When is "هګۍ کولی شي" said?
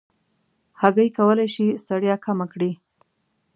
0.81-1.65